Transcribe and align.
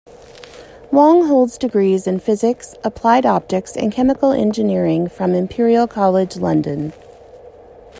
Wong 0.91 1.27
holds 1.27 1.59
degrees 1.59 2.07
in 2.07 2.17
physics, 2.19 2.73
applied 2.83 3.23
optics, 3.23 3.77
and 3.77 3.91
chemical 3.91 4.31
engineering 4.31 5.07
from 5.07 5.35
Imperial 5.35 5.85
College 5.85 6.37
London. 6.37 6.91